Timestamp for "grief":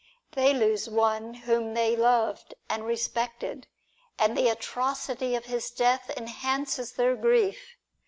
7.15-7.75